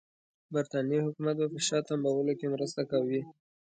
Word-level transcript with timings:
برټانیې 0.53 0.99
حکومت 1.05 1.35
به 1.39 1.47
په 1.53 1.59
شا 1.67 1.79
تمبولو 1.89 2.33
کې 2.39 2.47
مرسته 2.53 2.81
کوي. 2.91 3.21